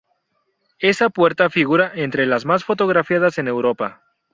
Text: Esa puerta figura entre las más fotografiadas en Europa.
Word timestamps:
Esa 0.79 1.11
puerta 1.11 1.51
figura 1.51 1.91
entre 1.93 2.25
las 2.25 2.43
más 2.43 2.63
fotografiadas 2.63 3.37
en 3.37 3.47
Europa. 3.47 4.01